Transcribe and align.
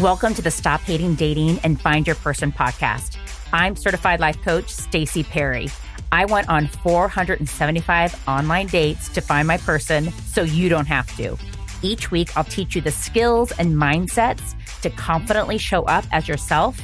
Welcome 0.00 0.32
to 0.34 0.42
the 0.42 0.50
Stop 0.52 0.80
Hating 0.82 1.16
Dating 1.16 1.58
and 1.64 1.80
Find 1.80 2.06
Your 2.06 2.14
Person 2.14 2.52
podcast. 2.52 3.16
I'm 3.52 3.74
certified 3.74 4.20
life 4.20 4.40
coach 4.42 4.70
Stacy 4.70 5.24
Perry. 5.24 5.68
I 6.12 6.24
went 6.24 6.48
on 6.48 6.68
475 6.68 8.28
online 8.28 8.68
dates 8.68 9.08
to 9.08 9.20
find 9.20 9.48
my 9.48 9.56
person 9.58 10.12
so 10.12 10.42
you 10.42 10.68
don't 10.68 10.86
have 10.86 11.14
to. 11.16 11.36
Each 11.82 12.12
week, 12.12 12.36
I'll 12.36 12.44
teach 12.44 12.76
you 12.76 12.80
the 12.80 12.92
skills 12.92 13.50
and 13.58 13.74
mindsets 13.74 14.54
to 14.82 14.90
confidently 14.90 15.58
show 15.58 15.82
up 15.82 16.04
as 16.12 16.28
yourself, 16.28 16.80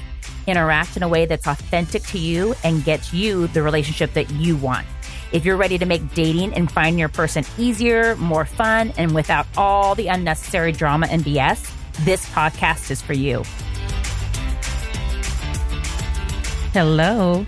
interact 0.48 0.96
in 0.96 1.04
a 1.04 1.08
way 1.08 1.24
that's 1.24 1.46
authentic 1.46 2.02
to 2.04 2.18
you, 2.18 2.54
and 2.64 2.84
gets 2.84 3.12
you 3.12 3.46
the 3.48 3.62
relationship 3.62 4.12
that 4.14 4.28
you 4.32 4.56
want. 4.56 4.86
If 5.34 5.44
you're 5.44 5.56
ready 5.56 5.78
to 5.78 5.84
make 5.84 6.14
dating 6.14 6.54
and 6.54 6.70
finding 6.70 6.96
your 6.96 7.08
person 7.08 7.42
easier, 7.58 8.14
more 8.14 8.44
fun, 8.44 8.92
and 8.96 9.16
without 9.16 9.48
all 9.56 9.96
the 9.96 10.06
unnecessary 10.06 10.70
drama 10.70 11.08
and 11.10 11.24
BS, 11.24 11.74
this 12.04 12.24
podcast 12.26 12.92
is 12.92 13.02
for 13.02 13.14
you. 13.14 13.42
Hello. 16.72 17.44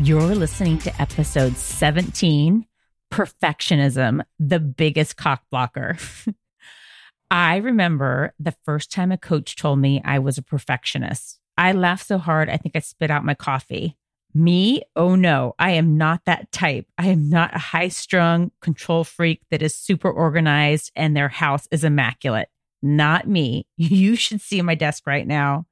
You're 0.00 0.34
listening 0.34 0.78
to 0.78 1.00
episode 1.00 1.56
17 1.56 2.66
Perfectionism, 3.12 4.24
the 4.40 4.58
biggest 4.58 5.16
cock 5.16 5.44
blocker. 5.52 5.98
I 7.30 7.58
remember 7.58 8.34
the 8.40 8.56
first 8.64 8.90
time 8.90 9.12
a 9.12 9.16
coach 9.16 9.54
told 9.54 9.78
me 9.78 10.02
I 10.04 10.18
was 10.18 10.36
a 10.36 10.42
perfectionist. 10.42 11.38
I 11.56 11.70
laughed 11.72 12.08
so 12.08 12.18
hard, 12.18 12.50
I 12.50 12.56
think 12.56 12.74
I 12.74 12.80
spit 12.80 13.12
out 13.12 13.24
my 13.24 13.34
coffee. 13.34 13.96
Me? 14.34 14.82
Oh 14.94 15.14
no, 15.14 15.54
I 15.58 15.72
am 15.72 15.96
not 15.96 16.24
that 16.26 16.52
type. 16.52 16.86
I 16.98 17.08
am 17.08 17.28
not 17.28 17.54
a 17.54 17.58
high 17.58 17.88
strung 17.88 18.52
control 18.60 19.04
freak 19.04 19.42
that 19.50 19.62
is 19.62 19.74
super 19.74 20.10
organized 20.10 20.92
and 20.94 21.16
their 21.16 21.28
house 21.28 21.66
is 21.70 21.84
immaculate. 21.84 22.48
Not 22.82 23.28
me. 23.28 23.66
You 23.76 24.14
should 24.16 24.40
see 24.40 24.62
my 24.62 24.74
desk 24.74 25.06
right 25.06 25.26
now. 25.26 25.66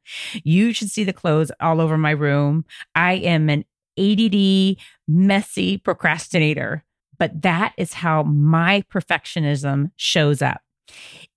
You 0.44 0.72
should 0.72 0.90
see 0.90 1.04
the 1.04 1.12
clothes 1.12 1.52
all 1.60 1.80
over 1.80 1.96
my 1.96 2.10
room. 2.10 2.64
I 2.94 3.14
am 3.14 3.48
an 3.48 3.64
ADD, 3.98 4.76
messy 5.06 5.78
procrastinator. 5.78 6.84
But 7.18 7.42
that 7.42 7.74
is 7.76 7.94
how 7.94 8.22
my 8.22 8.84
perfectionism 8.92 9.90
shows 9.96 10.40
up. 10.40 10.60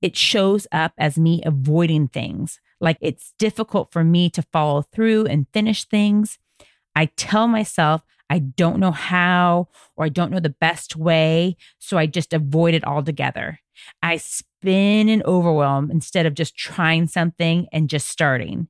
It 0.02 0.16
shows 0.16 0.68
up 0.72 0.94
as 0.98 1.18
me 1.18 1.42
avoiding 1.46 2.08
things. 2.08 2.60
Like 2.80 2.98
it's 3.02 3.34
difficult 3.38 3.92
for 3.92 4.04
me 4.04 4.30
to 4.32 4.44
follow 4.54 4.82
through 4.82 5.26
and 5.26 5.48
finish 5.54 5.86
things. 5.86 6.38
I 6.96 7.06
tell 7.18 7.48
myself 7.48 8.04
I 8.30 8.40
don't 8.40 8.80
know 8.80 8.92
how 8.92 9.68
or 9.98 10.06
I 10.06 10.10
don't 10.10 10.32
know 10.32 10.40
the 10.40 10.56
best 10.62 10.96
way. 10.96 11.58
So 11.80 11.98
I 11.98 12.06
just 12.06 12.32
avoid 12.32 12.74
it 12.74 12.86
altogether. 12.86 13.60
I 14.02 14.18
spin 14.18 15.10
in 15.10 15.22
overwhelm 15.24 15.92
instead 15.92 16.26
of 16.26 16.34
just 16.34 16.56
trying 16.56 17.08
something 17.08 17.68
and 17.74 17.90
just 17.90 18.08
starting. 18.08 18.70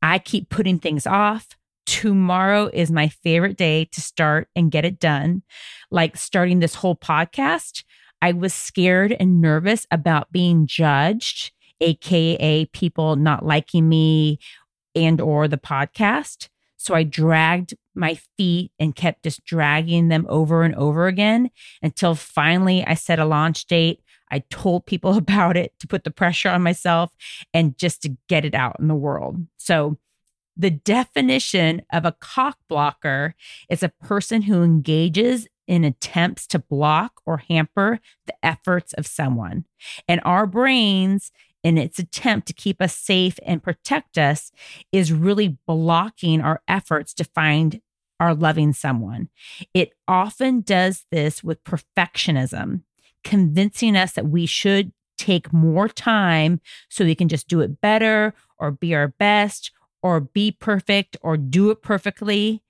I 0.00 0.20
keep 0.20 0.48
putting 0.48 0.78
things 0.78 1.06
off, 1.08 1.48
tomorrow 1.86 2.70
is 2.72 2.92
my 2.92 3.08
favorite 3.08 3.56
day 3.56 3.86
to 3.86 4.00
start 4.00 4.48
and 4.54 4.70
get 4.70 4.84
it 4.84 5.00
done. 5.00 5.42
Like 5.90 6.16
starting 6.16 6.60
this 6.60 6.76
whole 6.76 6.96
podcast, 6.96 7.82
I 8.22 8.32
was 8.32 8.54
scared 8.54 9.16
and 9.18 9.40
nervous 9.40 9.86
about 9.90 10.30
being 10.30 10.66
judged, 10.66 11.52
aka 11.80 12.66
people 12.66 13.16
not 13.16 13.44
liking 13.44 13.88
me 13.88 14.38
and 14.94 15.20
or 15.20 15.48
the 15.48 15.58
podcast. 15.58 16.48
So 16.84 16.94
I 16.94 17.02
dragged 17.02 17.74
my 17.94 18.18
feet 18.36 18.70
and 18.78 18.94
kept 18.94 19.22
just 19.22 19.42
dragging 19.46 20.08
them 20.08 20.26
over 20.28 20.64
and 20.64 20.74
over 20.74 21.06
again 21.06 21.50
until 21.82 22.14
finally 22.14 22.84
I 22.86 22.92
set 22.92 23.18
a 23.18 23.24
launch 23.24 23.64
date. 23.64 24.02
I 24.30 24.40
told 24.50 24.84
people 24.84 25.16
about 25.16 25.56
it 25.56 25.72
to 25.78 25.86
put 25.86 26.04
the 26.04 26.10
pressure 26.10 26.50
on 26.50 26.62
myself 26.62 27.10
and 27.54 27.78
just 27.78 28.02
to 28.02 28.14
get 28.28 28.44
it 28.44 28.54
out 28.54 28.76
in 28.78 28.88
the 28.88 28.94
world. 28.94 29.46
So 29.56 29.96
the 30.58 30.70
definition 30.70 31.80
of 31.90 32.04
a 32.04 32.16
cock 32.20 32.58
blocker 32.68 33.34
is 33.70 33.82
a 33.82 33.88
person 33.88 34.42
who 34.42 34.62
engages 34.62 35.48
in 35.66 35.84
attempts 35.84 36.46
to 36.48 36.58
block 36.58 37.22
or 37.24 37.38
hamper 37.38 37.98
the 38.26 38.34
efforts 38.44 38.92
of 38.92 39.06
someone. 39.06 39.64
And 40.06 40.20
our 40.22 40.46
brains, 40.46 41.32
in 41.64 41.78
its 41.78 41.98
attempt 41.98 42.46
to 42.46 42.52
keep 42.52 42.80
us 42.80 42.94
safe 42.94 43.40
and 43.44 43.62
protect 43.62 44.18
us, 44.18 44.52
is 44.92 45.12
really 45.12 45.58
blocking 45.66 46.40
our 46.40 46.62
efforts 46.68 47.12
to 47.14 47.24
find 47.24 47.80
our 48.20 48.34
loving 48.34 48.72
someone. 48.72 49.28
It 49.72 49.90
often 50.06 50.60
does 50.60 51.06
this 51.10 51.42
with 51.42 51.64
perfectionism, 51.64 52.82
convincing 53.24 53.96
us 53.96 54.12
that 54.12 54.28
we 54.28 54.46
should 54.46 54.92
take 55.18 55.52
more 55.52 55.88
time 55.88 56.60
so 56.88 57.04
we 57.04 57.14
can 57.14 57.28
just 57.28 57.48
do 57.48 57.60
it 57.60 57.80
better 57.80 58.34
or 58.58 58.70
be 58.70 58.94
our 58.94 59.08
best 59.08 59.72
or 60.02 60.20
be 60.20 60.52
perfect 60.52 61.16
or 61.22 61.36
do 61.36 61.70
it 61.70 61.82
perfectly, 61.82 62.62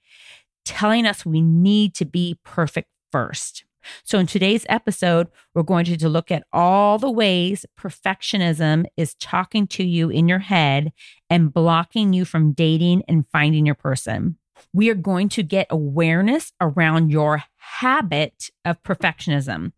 telling 0.65 1.05
us 1.05 1.27
we 1.27 1.41
need 1.41 1.95
to 1.95 2.05
be 2.05 2.39
perfect 2.45 2.89
first. 3.11 3.65
So, 4.05 4.19
in 4.19 4.27
today's 4.27 4.67
episode, 4.69 5.29
we're 5.55 5.63
going 5.63 5.85
to 5.85 6.09
look 6.09 6.31
at 6.31 6.45
all 6.53 6.99
the 6.99 7.11
ways 7.11 7.67
perfectionism 7.79 8.85
is 8.97 9.15
talking 9.15 9.67
to 9.69 9.85
you 9.85 10.11
in 10.11 10.29
your 10.29 10.41
head 10.41 10.93
and 11.31 11.53
blocking 11.53 12.13
you 12.13 12.25
from 12.25 12.53
dating 12.53 13.03
and 13.09 13.27
finding 13.33 13.67
your 13.67 13.75
person. 13.75 14.39
We 14.73 14.91
are 14.91 14.95
going 14.95 15.29
to 15.31 15.43
get 15.43 15.67
awareness 15.71 16.53
around 16.61 17.11
your 17.11 17.45
habit 17.57 18.51
of 18.65 18.83
perfectionism. 18.83 19.73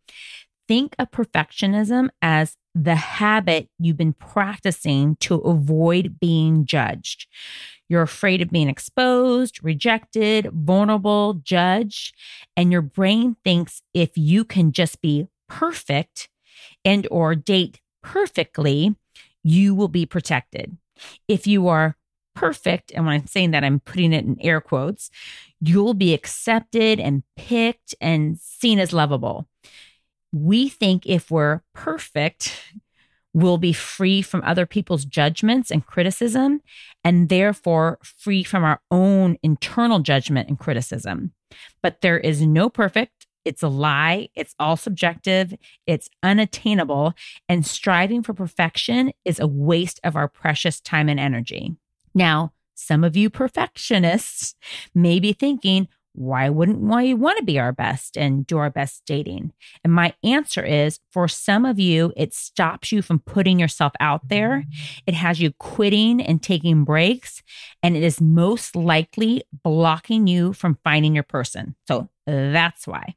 Think 0.68 0.96
of 0.98 1.10
perfectionism 1.10 2.08
as 2.20 2.56
the 2.74 2.96
habit 2.96 3.68
you've 3.78 3.96
been 3.96 4.12
practicing 4.12 5.16
to 5.16 5.36
avoid 5.36 6.18
being 6.20 6.66
judged. 6.66 7.26
You're 7.88 8.02
afraid 8.02 8.42
of 8.42 8.50
being 8.50 8.68
exposed, 8.68 9.62
rejected, 9.62 10.50
vulnerable, 10.52 11.34
judged, 11.34 12.14
and 12.56 12.72
your 12.72 12.82
brain 12.82 13.36
thinks 13.44 13.82
if 13.94 14.10
you 14.16 14.44
can 14.44 14.72
just 14.72 15.00
be 15.00 15.28
perfect 15.48 16.28
and 16.84 17.06
or 17.10 17.34
date 17.34 17.80
perfectly, 18.02 18.96
you 19.42 19.74
will 19.74 19.88
be 19.88 20.06
protected. 20.06 20.76
If 21.28 21.46
you 21.46 21.68
are 21.68 21.96
perfect, 22.34 22.92
and 22.94 23.06
when 23.06 23.14
I'm 23.14 23.26
saying 23.26 23.52
that, 23.52 23.64
I'm 23.64 23.80
putting 23.80 24.12
it 24.12 24.24
in 24.24 24.36
air 24.40 24.60
quotes, 24.60 25.10
you'll 25.60 25.94
be 25.94 26.12
accepted 26.12 27.00
and 27.00 27.22
picked 27.36 27.94
and 28.00 28.38
seen 28.38 28.78
as 28.78 28.92
lovable 28.92 29.48
we 30.32 30.68
think 30.68 31.06
if 31.06 31.30
we're 31.30 31.62
perfect, 31.72 32.60
we'll 33.36 33.58
be 33.58 33.74
free 33.74 34.22
from 34.22 34.42
other 34.44 34.64
people's 34.64 35.04
judgments 35.04 35.70
and 35.70 35.84
criticism, 35.84 36.62
and 37.04 37.28
therefore 37.28 37.98
free 38.02 38.42
from 38.42 38.64
our 38.64 38.80
own 38.90 39.36
internal 39.42 39.98
judgment 39.98 40.48
and 40.48 40.58
criticism. 40.58 41.32
But 41.82 42.00
there 42.00 42.18
is 42.18 42.40
no 42.40 42.70
perfect. 42.70 43.26
It's 43.44 43.62
a 43.62 43.68
lie. 43.68 44.30
It's 44.34 44.54
all 44.58 44.78
subjective. 44.78 45.54
It's 45.86 46.08
unattainable. 46.22 47.12
And 47.46 47.66
striving 47.66 48.22
for 48.22 48.32
perfection 48.32 49.12
is 49.26 49.38
a 49.38 49.46
waste 49.46 50.00
of 50.02 50.16
our 50.16 50.28
precious 50.28 50.80
time 50.80 51.10
and 51.10 51.20
energy. 51.20 51.76
Now, 52.14 52.54
some 52.74 53.04
of 53.04 53.18
you 53.18 53.28
perfectionists 53.28 54.54
may 54.94 55.20
be 55.20 55.34
thinking, 55.34 55.88
why 56.16 56.48
wouldn't 56.48 56.80
we 56.80 57.14
want 57.14 57.38
to 57.38 57.44
be 57.44 57.58
our 57.58 57.72
best 57.72 58.16
and 58.16 58.46
do 58.46 58.58
our 58.58 58.70
best 58.70 59.02
dating? 59.06 59.52
And 59.84 59.92
my 59.92 60.14
answer 60.24 60.64
is 60.64 60.98
for 61.12 61.28
some 61.28 61.64
of 61.64 61.78
you, 61.78 62.12
it 62.16 62.34
stops 62.34 62.90
you 62.90 63.02
from 63.02 63.20
putting 63.20 63.60
yourself 63.60 63.92
out 64.00 64.28
there. 64.28 64.60
Mm-hmm. 64.60 64.98
It 65.06 65.14
has 65.14 65.40
you 65.40 65.52
quitting 65.52 66.20
and 66.20 66.42
taking 66.42 66.84
breaks, 66.84 67.42
and 67.82 67.96
it 67.96 68.02
is 68.02 68.20
most 68.20 68.74
likely 68.74 69.44
blocking 69.62 70.26
you 70.26 70.52
from 70.52 70.78
finding 70.82 71.14
your 71.14 71.24
person. 71.24 71.76
So 71.86 72.08
that's 72.26 72.86
why. 72.86 73.14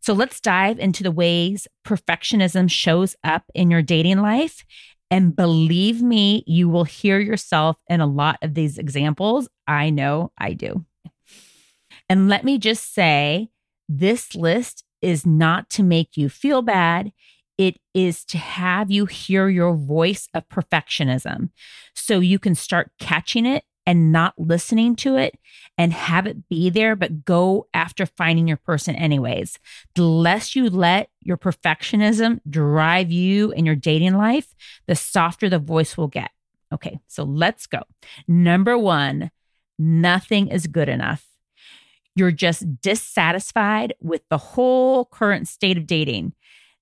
So 0.00 0.12
let's 0.12 0.40
dive 0.40 0.78
into 0.78 1.02
the 1.02 1.12
ways 1.12 1.68
perfectionism 1.86 2.70
shows 2.70 3.16
up 3.24 3.44
in 3.54 3.70
your 3.70 3.82
dating 3.82 4.18
life. 4.18 4.64
And 5.10 5.36
believe 5.36 6.02
me, 6.02 6.42
you 6.46 6.68
will 6.68 6.84
hear 6.84 7.20
yourself 7.20 7.76
in 7.88 8.00
a 8.00 8.06
lot 8.06 8.38
of 8.42 8.54
these 8.54 8.78
examples. 8.78 9.48
I 9.66 9.90
know 9.90 10.32
I 10.38 10.54
do. 10.54 10.84
And 12.08 12.28
let 12.28 12.44
me 12.44 12.58
just 12.58 12.94
say 12.94 13.50
this 13.88 14.34
list 14.34 14.84
is 15.00 15.26
not 15.26 15.68
to 15.70 15.82
make 15.82 16.16
you 16.16 16.28
feel 16.28 16.62
bad. 16.62 17.12
It 17.58 17.78
is 17.94 18.24
to 18.26 18.38
have 18.38 18.90
you 18.90 19.06
hear 19.06 19.48
your 19.48 19.74
voice 19.74 20.28
of 20.32 20.48
perfectionism 20.48 21.50
so 21.94 22.20
you 22.20 22.38
can 22.38 22.54
start 22.54 22.90
catching 22.98 23.46
it 23.46 23.64
and 23.86 24.12
not 24.12 24.34
listening 24.38 24.94
to 24.96 25.16
it 25.16 25.38
and 25.76 25.92
have 25.92 26.26
it 26.26 26.48
be 26.48 26.70
there, 26.70 26.94
but 26.94 27.24
go 27.24 27.66
after 27.74 28.06
finding 28.06 28.46
your 28.46 28.56
person 28.56 28.94
anyways. 28.94 29.58
The 29.94 30.04
less 30.04 30.54
you 30.54 30.70
let 30.70 31.10
your 31.20 31.36
perfectionism 31.36 32.40
drive 32.48 33.10
you 33.10 33.50
in 33.52 33.66
your 33.66 33.74
dating 33.74 34.14
life, 34.14 34.54
the 34.86 34.94
softer 34.94 35.48
the 35.48 35.58
voice 35.58 35.96
will 35.96 36.08
get. 36.08 36.30
Okay, 36.72 37.00
so 37.06 37.24
let's 37.24 37.66
go. 37.66 37.82
Number 38.26 38.78
one, 38.78 39.30
nothing 39.78 40.48
is 40.48 40.66
good 40.66 40.88
enough. 40.88 41.31
You're 42.14 42.32
just 42.32 42.80
dissatisfied 42.80 43.94
with 44.00 44.22
the 44.28 44.38
whole 44.38 45.06
current 45.06 45.48
state 45.48 45.78
of 45.78 45.86
dating. 45.86 46.34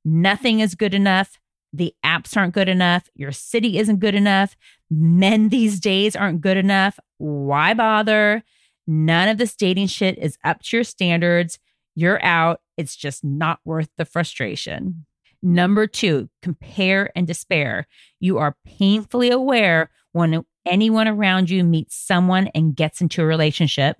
Nothing 0.05 0.61
is 0.61 0.75
good 0.75 0.94
enough. 0.94 1.38
The 1.73 1.94
apps 2.05 2.37
aren't 2.37 2.55
good 2.55 2.69
enough. 2.69 3.09
Your 3.15 3.31
city 3.31 3.79
isn't 3.79 4.00
good 4.00 4.15
enough. 4.15 4.56
Men 4.91 5.50
these 5.50 5.79
days 5.79 6.17
aren't 6.17 6.41
good 6.41 6.56
enough. 6.56 6.99
Why 7.19 7.75
bother? 7.75 8.43
None 8.87 9.29
of 9.29 9.38
this 9.38 9.55
dating 9.55 9.87
shit 9.87 10.19
is 10.19 10.37
up 10.43 10.62
to 10.62 10.79
your 10.79 10.85
standards. 10.85 11.59
You're 11.94 12.23
out. 12.25 12.61
It's 12.76 12.97
just 12.97 13.23
not 13.23 13.61
worth 13.65 13.88
the 13.99 14.05
frustration. 14.05 15.06
Number 15.43 15.87
two, 15.87 16.29
compare 16.43 17.11
and 17.15 17.26
despair. 17.26 17.87
You 18.19 18.38
are 18.38 18.56
painfully 18.65 19.31
aware 19.31 19.91
when 20.12 20.44
anyone 20.67 21.09
around 21.09 21.50
you 21.50 21.62
meets 21.62 21.97
someone 21.97 22.49
and 22.49 22.75
gets 22.75 23.00
into 23.00 23.23
a 23.23 23.26
relationship. 23.26 23.97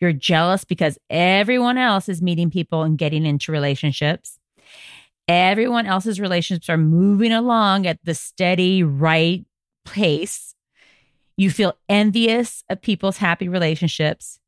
You're 0.00 0.12
jealous 0.12 0.64
because 0.64 0.98
everyone 1.08 1.78
else 1.78 2.08
is 2.08 2.22
meeting 2.22 2.50
people 2.50 2.82
and 2.82 2.98
getting 2.98 3.26
into 3.26 3.52
relationships. 3.52 4.38
Everyone 5.28 5.86
else's 5.86 6.20
relationships 6.20 6.68
are 6.68 6.76
moving 6.76 7.32
along 7.32 7.86
at 7.86 7.98
the 8.04 8.14
steady, 8.14 8.82
right 8.82 9.44
pace. 9.84 10.54
You 11.36 11.50
feel 11.50 11.74
envious 11.88 12.64
of 12.68 12.82
people's 12.82 13.18
happy 13.18 13.48
relationships. 13.48 14.40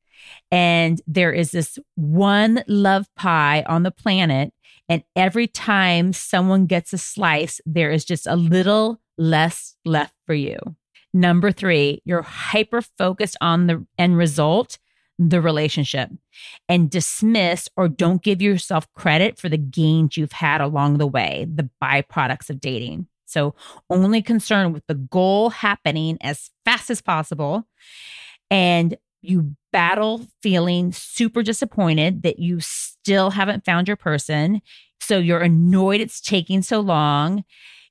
And 0.51 1.01
there 1.07 1.33
is 1.33 1.51
this 1.51 1.79
one 1.95 2.65
love 2.67 3.07
pie 3.17 3.65
on 3.69 3.83
the 3.83 3.91
planet. 3.91 4.53
And 4.89 5.03
every 5.17 5.47
time 5.47 6.13
someone 6.13 6.67
gets 6.67 6.93
a 6.93 6.99
slice, 6.99 7.61
there 7.65 7.91
is 7.91 8.05
just 8.05 8.27
a 8.27 8.37
little 8.37 9.01
less 9.17 9.77
left 9.85 10.15
for 10.27 10.35
you. 10.35 10.59
Number 11.15 11.53
three, 11.53 12.03
you're 12.05 12.23
hyper 12.23 12.83
focused 12.83 13.37
on 13.41 13.67
the 13.67 13.87
end 13.99 14.17
result 14.17 14.79
the 15.29 15.41
relationship 15.41 16.11
and 16.69 16.91
dismiss 16.91 17.69
or 17.77 17.89
don't 17.89 18.23
give 18.23 18.41
yourself 18.41 18.91
credit 18.95 19.39
for 19.39 19.49
the 19.49 19.59
gains 19.59 20.17
you've 20.17 20.33
had 20.33 20.61
along 20.61 20.99
the 20.99 21.07
way, 21.07 21.47
the 21.53 21.69
byproducts 21.83 22.51
of 22.51 22.61
dating. 22.61 23.07
So, 23.27 23.55
only 23.89 24.21
concerned 24.21 24.75
with 24.75 24.87
the 24.87 24.95
goal 24.95 25.51
happening 25.51 26.19
as 26.21 26.51
fast 26.65 26.91
as 26.91 27.01
possible. 27.01 27.67
And 28.51 28.97
you 29.23 29.55
battle 29.73 30.27
feeling 30.43 30.93
super 30.93 31.43
disappointed 31.43 32.23
that 32.25 32.39
you 32.39 32.61
still 32.61 33.31
haven't 33.31 33.65
found 33.65 33.89
your 33.89 33.97
person. 33.97 34.61
So, 35.01 35.19
you're 35.19 35.41
annoyed 35.41 36.01
it's 36.01 36.21
taking 36.21 36.63
so 36.63 36.81
long. 36.81 37.45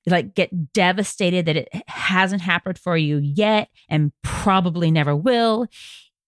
You 0.05 0.11
like 0.11 0.35
get 0.35 0.73
devastated 0.73 1.45
that 1.45 1.57
it 1.57 1.69
hasn't 1.87 2.41
happened 2.41 2.77
for 2.77 2.97
you 2.97 3.17
yet 3.17 3.69
and 3.89 4.11
probably 4.23 4.91
never 4.91 5.15
will 5.15 5.67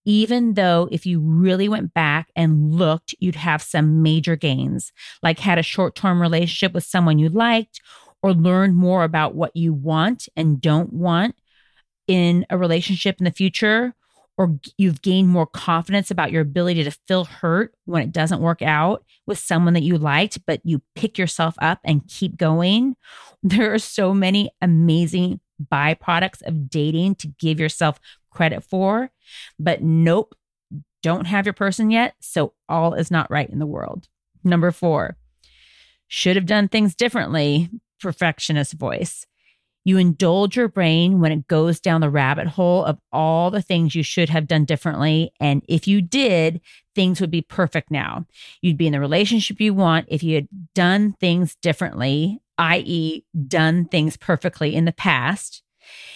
even 0.05 0.53
though 0.53 0.87
if 0.91 1.05
you 1.05 1.19
really 1.19 1.69
went 1.69 1.93
back 1.93 2.29
and 2.35 2.73
looked, 2.73 3.15
you'd 3.19 3.35
have 3.35 3.61
some 3.61 4.01
major 4.01 4.35
gains, 4.35 4.91
like 5.21 5.39
had 5.39 5.57
a 5.57 5.63
short 5.63 5.95
term 5.95 6.21
relationship 6.21 6.73
with 6.73 6.83
someone 6.83 7.19
you 7.19 7.29
liked, 7.29 7.81
or 8.21 8.33
learned 8.33 8.75
more 8.75 9.03
about 9.03 9.35
what 9.35 9.55
you 9.55 9.73
want 9.73 10.27
and 10.35 10.61
don't 10.61 10.93
want 10.93 11.35
in 12.07 12.45
a 12.49 12.57
relationship 12.57 13.17
in 13.19 13.25
the 13.25 13.31
future, 13.31 13.93
or 14.37 14.59
you've 14.77 15.01
gained 15.01 15.29
more 15.29 15.45
confidence 15.45 16.09
about 16.09 16.31
your 16.31 16.41
ability 16.41 16.83
to 16.83 16.91
feel 17.07 17.25
hurt 17.25 17.73
when 17.85 18.01
it 18.01 18.11
doesn't 18.11 18.41
work 18.41 18.61
out 18.61 19.03
with 19.27 19.37
someone 19.37 19.73
that 19.73 19.83
you 19.83 19.97
liked, 19.97 20.39
but 20.45 20.59
you 20.63 20.81
pick 20.95 21.17
yourself 21.17 21.55
up 21.59 21.79
and 21.83 22.07
keep 22.07 22.37
going. 22.37 22.95
There 23.45 23.73
are 23.73 23.79
so 23.79 24.13
many 24.13 24.51
amazing 24.61 25.41
byproducts 25.61 26.41
of 26.43 26.69
dating 26.69 27.15
to 27.15 27.27
give 27.27 27.59
yourself 27.59 27.99
credit 28.31 28.63
for. 28.63 29.11
But 29.59 29.81
nope, 29.81 30.35
don't 31.01 31.27
have 31.27 31.45
your 31.45 31.53
person 31.53 31.91
yet. 31.91 32.15
So 32.19 32.53
all 32.67 32.93
is 32.93 33.11
not 33.11 33.29
right 33.29 33.49
in 33.49 33.59
the 33.59 33.65
world. 33.65 34.07
Number 34.43 34.71
four, 34.71 35.17
should 36.07 36.35
have 36.35 36.45
done 36.45 36.67
things 36.67 36.95
differently. 36.95 37.69
Perfectionist 37.99 38.73
voice. 38.73 39.25
You 39.85 39.97
indulge 39.97 40.55
your 40.55 40.69
brain 40.69 41.19
when 41.19 41.33
it 41.33 41.47
goes 41.47 41.79
down 41.79 42.01
the 42.01 42.09
rabbit 42.09 42.47
hole 42.47 42.85
of 42.85 42.99
all 43.11 43.51
the 43.51 43.61
things 43.61 43.95
you 43.95 44.03
should 44.03 44.29
have 44.29 44.47
done 44.47 44.63
differently. 44.63 45.33
And 45.41 45.61
if 45.67 45.87
you 45.87 46.01
did, 46.01 46.61
things 46.95 47.19
would 47.19 47.31
be 47.31 47.41
perfect 47.41 47.91
now. 47.91 48.25
You'd 48.61 48.77
be 48.77 48.87
in 48.87 48.93
the 48.93 49.01
relationship 49.01 49.59
you 49.59 49.73
want 49.73 50.05
if 50.07 50.23
you 50.23 50.35
had 50.35 50.47
done 50.73 51.13
things 51.19 51.55
differently, 51.55 52.39
i.e., 52.57 53.25
done 53.47 53.85
things 53.85 54.15
perfectly 54.15 54.73
in 54.73 54.85
the 54.85 54.93
past 54.93 55.63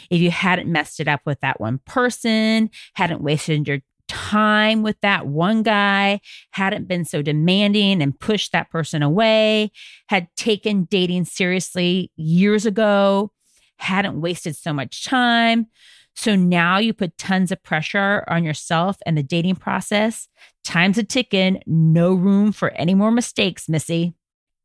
if 0.10 0.22
you 0.22 0.32
hadn't 0.32 0.72
messed 0.72 1.00
it 1.00 1.08
up 1.08 1.22
with 1.26 1.40
that 1.42 1.60
one 1.60 1.80
person, 1.86 2.70
hadn't 2.96 3.22
wasted 3.22 3.68
your 3.68 3.80
time 4.08 4.84
with 4.84 5.00
that 5.02 5.28
one 5.28 5.64
guy, 5.64 6.20
hadn't 6.52 6.88
been 6.88 7.06
so 7.06 7.22
demanding 7.22 8.02
and 8.02 8.20
pushed 8.20 8.52
that 8.52 8.70
person 8.70 9.04
away, 9.04 9.72
had 10.08 10.28
taken 10.36 10.86
dating 10.86 11.26
seriously 11.26 12.12
years 12.16 12.66
ago, 12.66 13.32
hadn't 13.80 14.22
wasted 14.22 14.56
so 14.56 14.74
much 14.74 15.06
time. 15.06 15.68
So 16.16 16.36
now 16.36 16.80
you 16.80 16.94
put 16.94 17.18
tons 17.18 17.52
of 17.52 17.62
pressure 17.62 18.24
on 18.28 18.44
yourself 18.44 18.98
and 19.06 19.18
the 19.18 19.24
dating 19.24 19.58
process. 19.58 20.28
Time's 20.64 20.98
a 20.98 21.04
ticking, 21.04 21.62
no 21.68 22.14
room 22.14 22.52
for 22.52 22.72
any 22.72 22.96
more 22.96 23.12
mistakes, 23.12 23.70
Missy. 23.70 24.16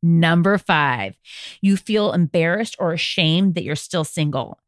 Number 0.01 0.57
five, 0.57 1.15
you 1.61 1.77
feel 1.77 2.11
embarrassed 2.11 2.75
or 2.79 2.91
ashamed 2.91 3.55
that 3.55 3.63
you're 3.63 3.75
still 3.75 4.03
single 4.03 4.59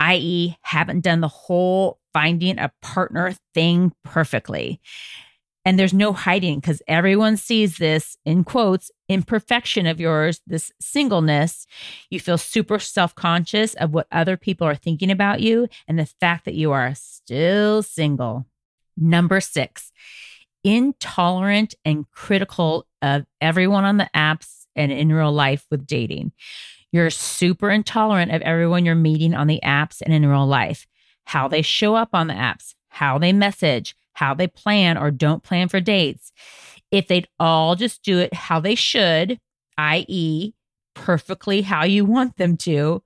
i.e., 0.00 0.56
haven't 0.62 1.00
done 1.00 1.20
the 1.20 1.28
whole 1.28 1.98
finding 2.12 2.58
a 2.58 2.72
partner 2.80 3.34
thing 3.54 3.92
perfectly. 4.04 4.80
And 5.64 5.78
there's 5.78 5.94
no 5.94 6.12
hiding 6.12 6.60
because 6.60 6.82
everyone 6.86 7.38
sees 7.38 7.78
this 7.78 8.18
in 8.24 8.44
quotes 8.44 8.90
imperfection 9.08 9.86
of 9.86 9.98
yours, 9.98 10.40
this 10.46 10.70
singleness. 10.78 11.66
You 12.10 12.20
feel 12.20 12.36
super 12.36 12.78
self 12.78 13.14
conscious 13.14 13.74
of 13.74 13.94
what 13.94 14.06
other 14.12 14.36
people 14.36 14.66
are 14.66 14.74
thinking 14.74 15.10
about 15.10 15.40
you 15.40 15.68
and 15.88 15.98
the 15.98 16.06
fact 16.06 16.44
that 16.44 16.54
you 16.54 16.72
are 16.72 16.94
still 16.94 17.82
single. 17.82 18.44
Number 18.96 19.40
six, 19.40 19.90
intolerant 20.62 21.74
and 21.84 22.10
critical 22.10 22.86
of 23.00 23.24
everyone 23.40 23.84
on 23.84 23.96
the 23.96 24.10
apps 24.14 24.66
and 24.76 24.92
in 24.92 25.12
real 25.12 25.32
life 25.32 25.66
with 25.70 25.86
dating. 25.86 26.32
You're 26.94 27.10
super 27.10 27.70
intolerant 27.70 28.30
of 28.30 28.40
everyone 28.42 28.84
you're 28.84 28.94
meeting 28.94 29.34
on 29.34 29.48
the 29.48 29.58
apps 29.64 30.00
and 30.00 30.14
in 30.14 30.24
real 30.24 30.46
life, 30.46 30.86
how 31.24 31.48
they 31.48 31.60
show 31.60 31.96
up 31.96 32.10
on 32.12 32.28
the 32.28 32.34
apps, 32.34 32.76
how 32.88 33.18
they 33.18 33.32
message, 33.32 33.96
how 34.12 34.32
they 34.32 34.46
plan 34.46 34.96
or 34.96 35.10
don't 35.10 35.42
plan 35.42 35.66
for 35.68 35.80
dates. 35.80 36.30
If 36.92 37.08
they'd 37.08 37.26
all 37.40 37.74
just 37.74 38.04
do 38.04 38.20
it 38.20 38.32
how 38.32 38.60
they 38.60 38.76
should, 38.76 39.40
i.e., 39.76 40.52
perfectly 40.94 41.62
how 41.62 41.82
you 41.82 42.04
want 42.04 42.36
them 42.36 42.56
to, 42.58 43.02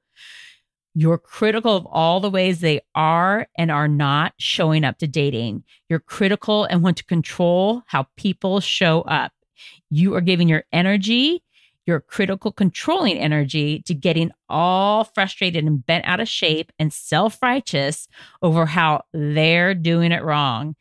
you're 0.95 1.17
critical 1.17 1.75
of 1.75 1.87
all 1.87 2.21
the 2.21 2.29
ways 2.29 2.61
they 2.61 2.83
are 2.95 3.47
and 3.57 3.71
are 3.71 3.89
not 3.89 4.35
showing 4.37 4.85
up 4.85 4.99
to 4.99 5.07
dating. 5.07 5.65
You're 5.89 5.99
critical 5.99 6.65
and 6.65 6.83
want 6.83 6.99
to 6.99 7.07
control 7.07 7.85
how 7.87 8.07
people 8.19 8.61
show 8.61 9.01
up. 9.01 9.33
You 9.89 10.15
are 10.15 10.21
giving 10.21 10.47
your 10.47 10.65
energy 10.75 11.43
your 11.89 12.01
critical 12.01 12.53
controlling 12.53 13.19
energy 13.19 13.83
to 13.87 13.95
getting 13.95 14.31
all 14.49 15.05
frustrated 15.05 15.65
and 15.65 15.85
bent 15.85 16.05
out 16.05 16.21
of 16.21 16.29
shape 16.29 16.71
and 16.79 16.93
self 16.93 17.43
righteous 17.43 18.07
over 18.43 18.67
how 18.67 19.03
they're 19.13 19.75
doing 19.75 20.13
it 20.13 20.23
wrong. 20.23 20.77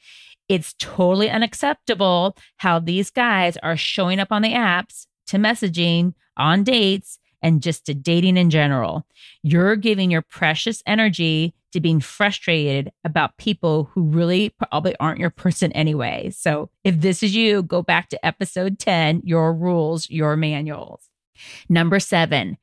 It's 0.50 0.76
totally 0.78 1.30
unacceptable 1.30 2.38
how 2.58 2.80
these 2.80 3.10
guys 3.10 3.58
are 3.64 3.78
showing 3.78 4.20
up 4.20 4.32
on 4.32 4.42
the 4.42 4.54
apps 4.54 5.08
to 5.28 5.38
messaging 5.38 6.14
on 6.38 6.64
dates 6.64 7.20
and 7.42 7.62
just 7.62 7.86
to 7.86 7.94
dating 7.94 8.38
in 8.38 8.50
general. 8.50 9.06
You're 9.44 9.76
giving 9.76 10.12
your 10.12 10.22
precious 10.22 10.82
energy 10.86 11.54
to 11.74 11.80
being 11.80 12.00
frustrated 12.00 12.92
about 13.04 13.38
people 13.38 13.90
who 13.94 14.04
really 14.04 14.50
probably 14.50 14.96
aren't 15.00 15.20
your 15.20 15.30
person 15.30 15.72
anyway. 15.74 16.30
So 16.32 16.70
if 16.84 17.02
this 17.02 17.22
is 17.22 17.36
you, 17.36 17.64
go 17.64 17.82
back 17.82 18.10
to 18.10 18.26
episode 18.26 18.80
10 18.80 19.22
Your 19.24 19.54
Rules, 19.54 20.10
Your 20.10 20.36
Manuals. 20.36 21.10
Number 21.70 22.00
seven, 22.00 22.58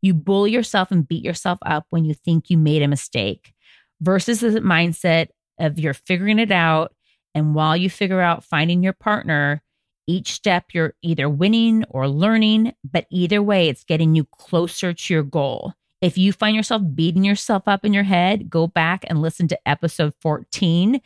you 0.00 0.14
bully 0.14 0.52
yourself 0.52 0.90
and 0.90 1.06
beat 1.06 1.24
yourself 1.24 1.58
up 1.66 1.86
when 1.90 2.04
you 2.04 2.14
think 2.14 2.48
you 2.48 2.56
made 2.56 2.82
a 2.82 2.88
mistake 2.88 3.52
versus 4.00 4.40
the 4.40 4.60
mindset 4.60 5.28
of 5.58 5.78
you're 5.78 5.94
figuring 5.94 6.38
it 6.38 6.52
out. 6.52 6.94
And 7.34 7.54
while 7.54 7.76
you 7.76 7.90
figure 7.90 8.20
out 8.20 8.44
finding 8.44 8.82
your 8.82 8.92
partner, 8.92 9.62
each 10.06 10.32
step 10.32 10.66
you're 10.72 10.94
either 11.02 11.28
winning 11.28 11.84
or 11.90 12.08
learning, 12.08 12.72
but 12.84 13.06
either 13.10 13.42
way, 13.42 13.68
it's 13.68 13.84
getting 13.84 14.14
you 14.14 14.24
closer 14.24 14.92
to 14.92 15.14
your 15.14 15.22
goal. 15.22 15.72
If 16.00 16.18
you 16.18 16.32
find 16.32 16.54
yourself 16.54 16.82
beating 16.94 17.24
yourself 17.24 17.64
up 17.66 17.84
in 17.84 17.92
your 17.92 18.04
head, 18.04 18.50
go 18.50 18.66
back 18.66 19.04
and 19.08 19.22
listen 19.22 19.48
to 19.48 19.58
episode 19.66 20.14
14 20.20 21.00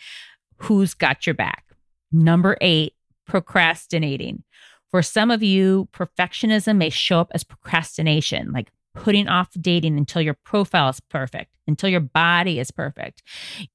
Who's 0.56 0.94
Got 0.94 1.26
Your 1.26 1.34
Back? 1.34 1.64
Number 2.12 2.58
eight, 2.60 2.94
procrastinating. 3.26 4.42
For 4.90 5.02
some 5.02 5.30
of 5.30 5.42
you, 5.42 5.88
perfectionism 5.92 6.76
may 6.76 6.90
show 6.90 7.20
up 7.20 7.30
as 7.32 7.44
procrastination, 7.44 8.52
like 8.52 8.70
putting 8.94 9.28
off 9.28 9.48
dating 9.60 9.96
until 9.96 10.20
your 10.20 10.36
profile 10.44 10.88
is 10.88 11.00
perfect, 11.00 11.52
until 11.68 11.88
your 11.88 12.00
body 12.00 12.58
is 12.58 12.72
perfect, 12.72 13.22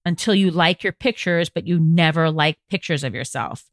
until 0.04 0.36
you 0.36 0.52
like 0.52 0.84
your 0.84 0.92
pictures, 0.94 1.50
but 1.50 1.66
you 1.66 1.80
never 1.80 2.30
like 2.30 2.58
pictures 2.70 3.04
of 3.04 3.16
yourself. 3.16 3.64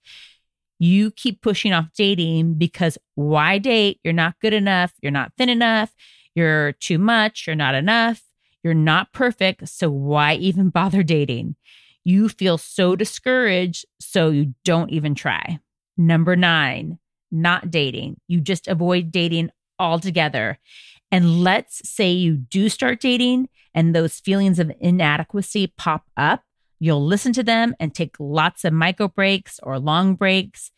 You 0.82 1.12
keep 1.12 1.42
pushing 1.42 1.72
off 1.72 1.90
dating 1.96 2.54
because 2.54 2.98
why 3.14 3.58
date? 3.58 4.00
You're 4.02 4.12
not 4.12 4.40
good 4.40 4.52
enough. 4.52 4.92
You're 5.00 5.12
not 5.12 5.30
thin 5.38 5.48
enough. 5.48 5.94
You're 6.34 6.72
too 6.72 6.98
much. 6.98 7.46
You're 7.46 7.54
not 7.54 7.76
enough. 7.76 8.20
You're 8.64 8.74
not 8.74 9.12
perfect. 9.12 9.68
So 9.68 9.88
why 9.88 10.34
even 10.34 10.70
bother 10.74 11.04
dating? 11.04 11.54
You 12.02 12.28
feel 12.28 12.58
so 12.58 12.96
discouraged, 12.96 13.86
so 14.00 14.30
you 14.30 14.54
don't 14.64 14.90
even 14.90 15.14
try. 15.14 15.60
Number 15.96 16.34
nine, 16.34 16.98
not 17.30 17.70
dating. 17.70 18.16
You 18.26 18.40
just 18.40 18.66
avoid 18.66 19.12
dating 19.12 19.50
altogether. 19.78 20.58
And 21.12 21.44
let's 21.44 21.88
say 21.88 22.10
you 22.10 22.34
do 22.34 22.68
start 22.68 23.00
dating 23.00 23.48
and 23.72 23.94
those 23.94 24.18
feelings 24.18 24.58
of 24.58 24.72
inadequacy 24.80 25.74
pop 25.78 26.06
up. 26.16 26.42
You'll 26.82 27.06
listen 27.06 27.32
to 27.34 27.44
them 27.44 27.76
and 27.78 27.94
take 27.94 28.16
lots 28.18 28.64
of 28.64 28.72
micro 28.72 29.06
breaks 29.06 29.60
or 29.62 29.78
long 29.78 30.16
breaks. 30.16 30.72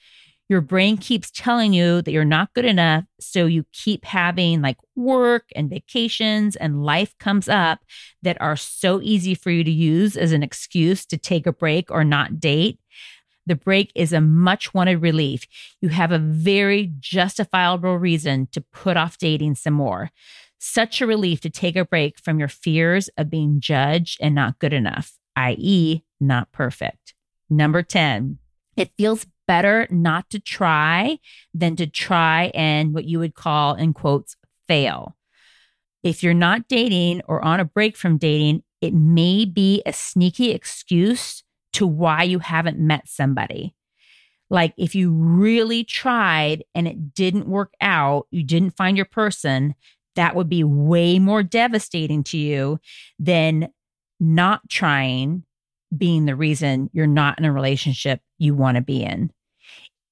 Your 0.51 0.61
brain 0.61 0.99
keeps 0.99 1.31
telling 1.31 1.73
you 1.73 2.03
that 2.03 2.13
you're 2.13 2.27
not 2.27 2.53
good 2.53 2.67
enough. 2.67 3.05
So 3.21 3.47
you 3.47 3.65
keep 3.73 4.05
having 4.05 4.61
like 4.61 4.77
work 4.95 5.45
and 5.57 5.71
vacations, 5.71 6.57
and 6.57 6.85
life 6.85 7.17
comes 7.19 7.49
up 7.49 7.79
that 8.21 8.37
are 8.39 8.55
so 8.55 9.01
easy 9.01 9.35
for 9.35 9.51
you 9.51 9.65
to 9.65 9.71
use 9.71 10.15
as 10.15 10.33
an 10.33 10.43
excuse 10.43 11.07
to 11.07 11.17
take 11.17 11.47
a 11.47 11.55
break 11.55 11.91
or 11.91 12.05
not 12.05 12.39
date. 12.39 12.79
The 13.47 13.55
break 13.55 13.91
is 13.95 14.13
a 14.13 14.21
much 14.21 14.75
wanted 14.75 15.01
relief. 15.01 15.47
You 15.81 15.89
have 15.89 16.13
a 16.13 16.19
very 16.19 16.93
justifiable 17.01 17.99
reason 17.99 18.49
to 18.53 18.61
put 18.61 18.99
off 18.99 19.17
dating 19.17 19.55
some 19.55 19.73
more. 19.73 20.11
Such 20.59 21.01
a 21.01 21.07
relief 21.07 21.41
to 21.41 21.51
take 21.51 21.77
a 21.77 21.87
break 21.87 22.19
from 22.19 22.39
your 22.39 22.49
fears 22.49 23.09
of 23.17 23.31
being 23.31 23.59
judged 23.59 24.19
and 24.21 24.35
not 24.35 24.59
good 24.59 24.75
enough, 24.75 25.19
i.e., 25.37 26.03
not 26.21 26.53
perfect. 26.53 27.15
Number 27.51 27.83
10, 27.83 28.39
it 28.77 28.93
feels 28.97 29.27
better 29.47 29.87
not 29.91 30.31
to 30.31 30.41
try 30.41 31.19
than 31.53 31.77
to 31.77 31.87
try 31.87 32.51
and 32.55 32.95
what 32.95 33.05
you 33.05 33.19
would 33.19 33.35
call, 33.35 33.75
in 33.75 33.93
quotes, 33.93 34.37
fail. 34.67 35.17
If 36.03 36.23
you're 36.23 36.35
not 36.35 36.69
dating 36.69 37.23
or 37.27 37.45
on 37.45 37.61
a 37.61 37.65
break 37.65 37.97
from 37.97 38.19
dating, 38.19 38.63
it 38.81 38.95
may 38.95 39.45
be 39.45 39.83
a 39.87 39.93
sneaky 39.93 40.51
excuse 40.51 41.43
to 41.75 41.87
why 41.87 42.23
you 42.23 42.39
haven't 42.39 42.79
met 42.79 43.09
somebody. 43.09 43.75
Like 44.51 44.75
if 44.77 44.95
you 44.95 45.11
really 45.11 45.85
tried 45.85 46.65
and 46.75 46.87
it 46.87 47.15
didn't 47.15 47.49
work 47.49 47.73
out, 47.81 48.27
you 48.31 48.45
didn't 48.45 48.77
find 48.77 48.97
your 48.97 49.07
person, 49.07 49.75
that 50.15 50.37
would 50.37 50.49
be 50.49 50.63
way 50.63 51.19
more 51.19 51.43
devastating 51.43 52.23
to 52.25 52.39
you 52.39 52.79
than 53.19 53.69
not 54.21 54.69
trying 54.69 55.45
being 55.97 56.25
the 56.25 56.37
reason 56.37 56.91
you're 56.93 57.07
not 57.07 57.39
in 57.39 57.45
a 57.45 57.53
relationship 57.53 58.21
you 58.39 58.55
want 58.55 58.77
to 58.77 58.83
be 58.83 59.03
in. 59.03 59.31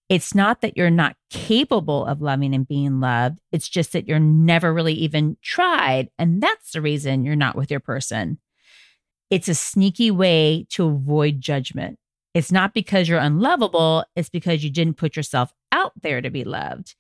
It's 0.09 0.35
not 0.35 0.61
that 0.61 0.77
you're 0.77 0.91
not 0.91 1.17
capable 1.31 2.05
of 2.05 2.21
loving 2.21 2.55
and 2.55 2.69
being 2.69 3.01
loved. 3.01 3.39
It's 3.51 3.69
just 3.69 3.93
that 3.93 4.07
you're 4.07 4.21
never 4.21 4.73
really 4.73 4.93
even 4.93 5.39
tried. 5.43 6.11
And 6.19 6.43
that's 6.43 6.73
the 6.73 6.83
reason 6.83 7.25
you're 7.25 7.35
not 7.35 7.57
with 7.57 7.71
your 7.71 7.81
person. 7.81 8.39
It's 9.31 9.49
a 9.49 9.55
sneaky 9.55 10.11
way 10.11 10.67
to 10.71 10.87
avoid 10.87 11.41
judgment. 11.41 11.99
It's 12.35 12.53
not 12.53 12.75
because 12.75 13.09
you're 13.09 13.19
unlovable, 13.19 14.05
it's 14.17 14.29
because 14.29 14.63
you 14.63 14.71
didn't 14.71 14.99
put 14.99 15.17
yourself 15.17 15.53
out 15.71 15.93
there 16.03 16.21
to 16.21 16.31
be 16.31 16.45
loved. 16.45 16.95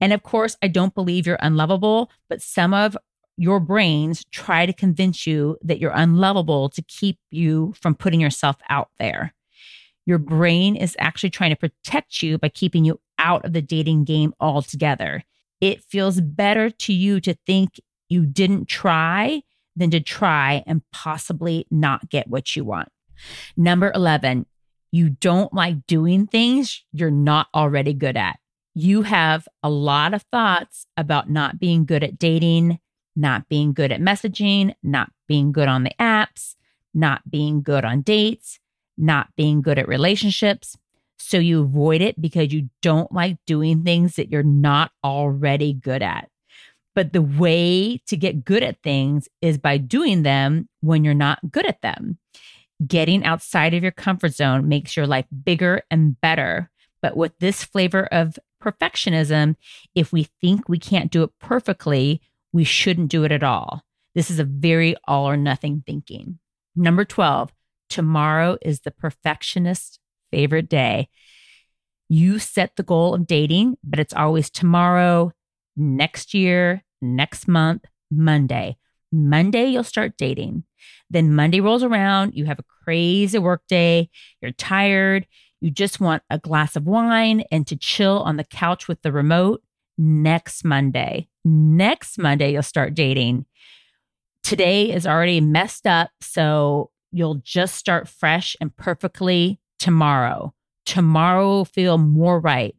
And 0.00 0.12
of 0.12 0.22
course, 0.22 0.56
I 0.62 0.68
don't 0.68 0.94
believe 0.94 1.26
you're 1.26 1.38
unlovable, 1.40 2.10
but 2.28 2.42
some 2.42 2.74
of 2.74 2.96
your 3.42 3.58
brains 3.58 4.24
try 4.30 4.64
to 4.64 4.72
convince 4.72 5.26
you 5.26 5.58
that 5.62 5.80
you're 5.80 5.90
unlovable 5.92 6.68
to 6.68 6.80
keep 6.82 7.18
you 7.32 7.74
from 7.76 7.92
putting 7.92 8.20
yourself 8.20 8.54
out 8.68 8.90
there. 9.00 9.34
Your 10.06 10.18
brain 10.18 10.76
is 10.76 10.94
actually 11.00 11.30
trying 11.30 11.50
to 11.50 11.56
protect 11.56 12.22
you 12.22 12.38
by 12.38 12.50
keeping 12.50 12.84
you 12.84 13.00
out 13.18 13.44
of 13.44 13.52
the 13.52 13.60
dating 13.60 14.04
game 14.04 14.32
altogether. 14.38 15.24
It 15.60 15.82
feels 15.82 16.20
better 16.20 16.70
to 16.70 16.92
you 16.92 17.20
to 17.22 17.34
think 17.44 17.80
you 18.08 18.26
didn't 18.26 18.68
try 18.68 19.42
than 19.74 19.90
to 19.90 19.98
try 19.98 20.62
and 20.64 20.82
possibly 20.92 21.66
not 21.68 22.08
get 22.10 22.28
what 22.28 22.54
you 22.54 22.64
want. 22.64 22.90
Number 23.56 23.90
11, 23.92 24.46
you 24.92 25.10
don't 25.10 25.52
like 25.52 25.88
doing 25.88 26.28
things 26.28 26.84
you're 26.92 27.10
not 27.10 27.48
already 27.52 27.92
good 27.92 28.16
at. 28.16 28.38
You 28.76 29.02
have 29.02 29.48
a 29.64 29.68
lot 29.68 30.14
of 30.14 30.22
thoughts 30.30 30.86
about 30.96 31.28
not 31.28 31.58
being 31.58 31.86
good 31.86 32.04
at 32.04 32.20
dating, 32.20 32.78
not 33.14 33.48
being 33.48 33.72
good 33.72 33.92
at 33.92 34.00
messaging, 34.00 34.74
not 34.82 35.10
being 35.28 35.52
good 35.52 35.68
on 35.68 35.84
the 35.84 35.92
apps, 36.00 36.54
not 36.94 37.30
being 37.30 37.62
good 37.62 37.84
on 37.84 38.02
dates, 38.02 38.58
not 38.96 39.28
being 39.36 39.62
good 39.62 39.78
at 39.78 39.88
relationships. 39.88 40.76
So 41.18 41.38
you 41.38 41.62
avoid 41.62 42.00
it 42.00 42.20
because 42.20 42.52
you 42.52 42.68
don't 42.80 43.12
like 43.12 43.38
doing 43.46 43.84
things 43.84 44.16
that 44.16 44.30
you're 44.30 44.42
not 44.42 44.90
already 45.04 45.72
good 45.72 46.02
at. 46.02 46.28
But 46.94 47.12
the 47.12 47.22
way 47.22 47.98
to 48.06 48.16
get 48.16 48.44
good 48.44 48.62
at 48.62 48.82
things 48.82 49.28
is 49.40 49.56
by 49.56 49.78
doing 49.78 50.24
them 50.24 50.68
when 50.80 51.04
you're 51.04 51.14
not 51.14 51.38
good 51.50 51.66
at 51.66 51.80
them. 51.80 52.18
Getting 52.86 53.24
outside 53.24 53.72
of 53.72 53.82
your 53.82 53.92
comfort 53.92 54.34
zone 54.34 54.68
makes 54.68 54.96
your 54.96 55.06
life 55.06 55.26
bigger 55.44 55.82
and 55.90 56.20
better. 56.20 56.70
But 57.00 57.16
with 57.16 57.38
this 57.38 57.64
flavor 57.64 58.06
of 58.06 58.38
perfectionism, 58.62 59.56
if 59.94 60.12
we 60.12 60.24
think 60.40 60.68
we 60.68 60.78
can't 60.78 61.10
do 61.10 61.22
it 61.22 61.30
perfectly, 61.40 62.20
we 62.52 62.64
shouldn't 62.64 63.10
do 63.10 63.24
it 63.24 63.32
at 63.32 63.42
all. 63.42 63.82
This 64.14 64.30
is 64.30 64.38
a 64.38 64.44
very 64.44 64.94
all 65.06 65.28
or 65.28 65.36
nothing 65.36 65.82
thinking. 65.86 66.38
Number 66.76 67.04
12, 67.04 67.52
tomorrow 67.88 68.58
is 68.62 68.80
the 68.80 68.90
perfectionist's 68.90 69.98
favorite 70.30 70.68
day. 70.68 71.08
You 72.08 72.38
set 72.38 72.76
the 72.76 72.82
goal 72.82 73.14
of 73.14 73.26
dating, 73.26 73.76
but 73.82 73.98
it's 73.98 74.14
always 74.14 74.50
tomorrow, 74.50 75.32
next 75.76 76.34
year, 76.34 76.82
next 77.00 77.48
month, 77.48 77.84
Monday. 78.10 78.76
Monday, 79.10 79.66
you'll 79.66 79.84
start 79.84 80.16
dating. 80.16 80.64
Then 81.10 81.34
Monday 81.34 81.60
rolls 81.60 81.82
around, 81.82 82.34
you 82.34 82.46
have 82.46 82.58
a 82.58 82.64
crazy 82.84 83.38
work 83.38 83.62
day, 83.68 84.10
you're 84.40 84.52
tired, 84.52 85.26
you 85.60 85.70
just 85.70 86.00
want 86.00 86.22
a 86.28 86.38
glass 86.38 86.76
of 86.76 86.86
wine 86.86 87.44
and 87.50 87.66
to 87.66 87.76
chill 87.76 88.20
on 88.20 88.36
the 88.36 88.44
couch 88.44 88.88
with 88.88 89.00
the 89.02 89.12
remote. 89.12 89.62
Next 89.98 90.64
Monday, 90.64 91.28
next 91.44 92.18
Monday, 92.18 92.52
you'll 92.52 92.62
start 92.62 92.94
dating. 92.94 93.46
Today 94.42 94.90
is 94.90 95.06
already 95.06 95.40
messed 95.40 95.86
up, 95.86 96.10
so 96.20 96.90
you'll 97.12 97.40
just 97.44 97.74
start 97.76 98.08
fresh 98.08 98.56
and 98.60 98.74
perfectly 98.76 99.60
tomorrow. 99.78 100.54
Tomorrow 100.86 101.46
will 101.46 101.64
feel 101.64 101.98
more 101.98 102.40
right. 102.40 102.74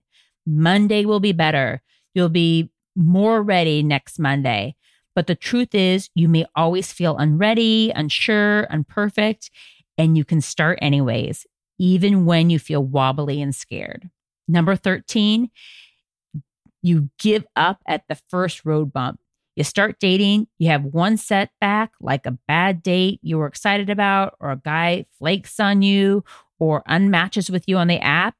Monday 0.45 1.05
will 1.05 1.19
be 1.19 1.31
better. 1.31 1.81
You'll 2.13 2.29
be 2.29 2.69
more 2.95 3.41
ready 3.41 3.83
next 3.83 4.19
Monday. 4.19 4.75
But 5.15 5.27
the 5.27 5.35
truth 5.35 5.75
is, 5.75 6.09
you 6.15 6.27
may 6.27 6.45
always 6.55 6.91
feel 6.91 7.17
unready, 7.17 7.91
unsure, 7.95 8.67
unperfect, 8.71 9.51
and 9.97 10.17
you 10.17 10.25
can 10.25 10.41
start 10.41 10.79
anyways, 10.81 11.45
even 11.77 12.25
when 12.25 12.49
you 12.49 12.59
feel 12.59 12.83
wobbly 12.83 13.41
and 13.41 13.53
scared. 13.53 14.09
Number 14.47 14.75
13, 14.75 15.49
you 16.83 17.09
give 17.17 17.47
up 17.55 17.81
at 17.87 18.03
the 18.07 18.19
first 18.29 18.65
road 18.65 18.93
bump. 18.93 19.19
You 19.55 19.63
start 19.63 19.99
dating, 19.99 20.47
you 20.57 20.69
have 20.69 20.83
one 20.83 21.17
setback, 21.17 21.91
like 22.01 22.25
a 22.25 22.37
bad 22.47 22.83
date 22.83 23.19
you 23.23 23.37
were 23.37 23.47
excited 23.47 23.89
about, 23.89 24.35
or 24.39 24.51
a 24.51 24.57
guy 24.57 25.05
flakes 25.17 25.59
on 25.59 25.81
you, 25.81 26.23
or 26.59 26.83
unmatches 26.83 27.49
with 27.49 27.67
you 27.67 27.77
on 27.77 27.87
the 27.87 27.99
app. 27.99 28.35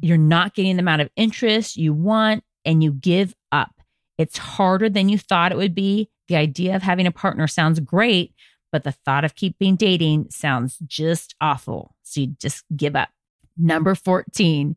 You're 0.00 0.16
not 0.16 0.54
getting 0.54 0.76
the 0.76 0.80
amount 0.80 1.02
of 1.02 1.10
interest 1.16 1.76
you 1.76 1.92
want, 1.92 2.44
and 2.64 2.82
you 2.82 2.92
give 2.92 3.34
up. 3.52 3.72
It's 4.18 4.38
harder 4.38 4.88
than 4.88 5.08
you 5.08 5.18
thought 5.18 5.52
it 5.52 5.58
would 5.58 5.74
be. 5.74 6.08
The 6.28 6.36
idea 6.36 6.74
of 6.74 6.82
having 6.82 7.06
a 7.06 7.12
partner 7.12 7.46
sounds 7.46 7.78
great, 7.80 8.34
but 8.72 8.84
the 8.84 8.92
thought 8.92 9.24
of 9.24 9.34
keeping 9.34 9.76
dating 9.76 10.28
sounds 10.30 10.78
just 10.86 11.34
awful. 11.40 11.94
So 12.02 12.22
you 12.22 12.28
just 12.40 12.64
give 12.74 12.96
up. 12.96 13.10
Number 13.58 13.94
14, 13.94 14.76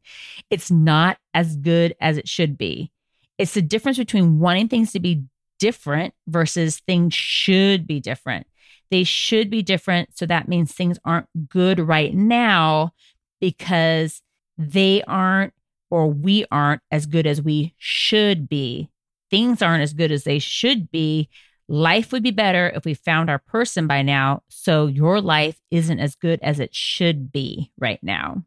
it's 0.50 0.72
not 0.72 1.18
as 1.34 1.56
good 1.56 1.96
as 2.00 2.18
it 2.18 2.28
should 2.28 2.58
be. 2.58 2.92
It's 3.38 3.54
the 3.54 3.62
difference 3.62 3.98
between 3.98 4.40
wanting 4.40 4.68
things 4.68 4.92
to 4.94 5.00
be 5.00 5.24
different 5.60 6.14
versus 6.28 6.80
things 6.80 7.14
should 7.14 7.86
be 7.86 8.00
different. 8.00 8.48
They 8.92 9.04
should 9.04 9.50
be 9.50 9.62
different. 9.62 10.18
So 10.18 10.26
that 10.26 10.48
means 10.48 10.74
things 10.74 10.98
aren't 11.06 11.28
good 11.50 11.80
right 11.80 12.14
now 12.14 12.92
because 13.40 14.22
they 14.58 15.04
aren't 15.04 15.54
or 15.92 16.08
we 16.08 16.46
aren't 16.52 16.82
as 16.92 17.06
good 17.06 17.26
as 17.26 17.42
we 17.42 17.74
should 17.78 18.50
be. 18.50 18.90
Things 19.30 19.62
aren't 19.62 19.84
as 19.84 19.94
good 19.94 20.12
as 20.12 20.24
they 20.24 20.40
should 20.40 20.92
be. 20.92 21.30
Life 21.68 22.12
would 22.12 22.24
be 22.24 22.32
better 22.32 22.72
if 22.76 22.84
we 22.84 22.96
found 22.96 23.30
our 23.30 23.40
person 23.40 23.86
by 23.86 24.02
now. 24.02 24.42
So 24.50 24.88
your 24.88 25.22
life 25.22 25.60
isn't 25.70 26.00
as 26.00 26.16
good 26.16 26.40
as 26.42 26.60
it 26.60 26.74
should 26.74 27.32
be 27.32 27.72
right 27.78 28.00
now. 28.02 28.44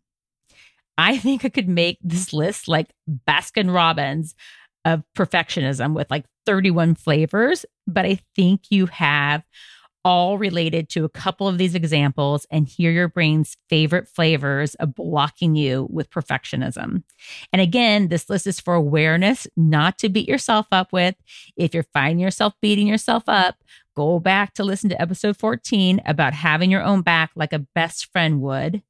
I 0.98 1.18
think 1.18 1.44
I 1.44 1.48
could 1.48 1.68
make 1.68 1.98
this 2.02 2.32
list 2.32 2.68
like 2.68 2.92
Baskin 3.28 3.72
Robbins 3.72 4.34
of 4.84 5.02
perfectionism 5.16 5.94
with 5.94 6.10
like 6.10 6.24
31 6.46 6.96
flavors, 6.96 7.64
but 7.86 8.04
I 8.04 8.20
think 8.34 8.70
you 8.70 8.86
have 8.86 9.44
all 10.04 10.36
related 10.36 10.88
to 10.88 11.04
a 11.04 11.08
couple 11.08 11.46
of 11.46 11.58
these 11.58 11.76
examples 11.76 12.44
and 12.50 12.68
hear 12.68 12.90
your 12.90 13.08
brain's 13.08 13.56
favorite 13.68 14.08
flavors 14.08 14.74
of 14.76 14.96
blocking 14.96 15.54
you 15.54 15.86
with 15.90 16.10
perfectionism. 16.10 17.04
And 17.52 17.62
again, 17.62 18.08
this 18.08 18.28
list 18.28 18.48
is 18.48 18.58
for 18.58 18.74
awareness, 18.74 19.46
not 19.56 19.98
to 19.98 20.08
beat 20.08 20.28
yourself 20.28 20.66
up 20.72 20.92
with. 20.92 21.14
If 21.56 21.72
you're 21.72 21.84
finding 21.84 22.18
yourself 22.18 22.54
beating 22.60 22.88
yourself 22.88 23.24
up, 23.28 23.56
go 23.94 24.18
back 24.18 24.54
to 24.54 24.64
listen 24.64 24.90
to 24.90 25.00
episode 25.00 25.36
14 25.36 26.00
about 26.04 26.34
having 26.34 26.70
your 26.70 26.82
own 26.82 27.02
back 27.02 27.30
like 27.36 27.52
a 27.52 27.60
best 27.60 28.10
friend 28.12 28.40
would 28.40 28.82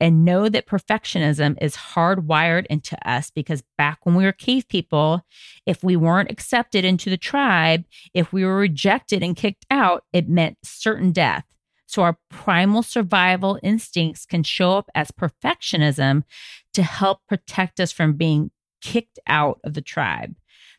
and 0.00 0.24
know 0.24 0.48
that 0.48 0.66
perfectionism 0.66 1.56
is 1.60 1.76
hardwired 1.76 2.66
into 2.66 2.96
us 3.08 3.30
because 3.30 3.62
back 3.78 3.98
when 4.04 4.14
we 4.14 4.24
were 4.24 4.32
cave 4.32 4.68
people, 4.68 5.22
if 5.66 5.82
we 5.82 5.96
weren't 5.96 6.30
accepted 6.30 6.84
into 6.84 7.10
the 7.10 7.16
tribe, 7.16 7.84
if 8.12 8.32
we 8.32 8.44
were 8.44 8.56
rejected 8.56 9.22
and 9.22 9.36
kicked 9.36 9.66
out, 9.70 10.04
it 10.12 10.28
meant 10.28 10.58
certain 10.62 11.12
death. 11.12 11.44
So 11.86 12.02
our 12.02 12.18
primal 12.30 12.82
survival 12.82 13.58
instincts 13.62 14.26
can 14.26 14.42
show 14.42 14.72
up 14.72 14.90
as 14.94 15.10
perfectionism 15.10 16.24
to 16.72 16.82
help 16.82 17.20
protect 17.28 17.78
us 17.78 17.92
from 17.92 18.14
being 18.14 18.50
kicked 18.80 19.18
out 19.26 19.60
of 19.64 19.74
the 19.74 19.80
tribe. 19.80 20.34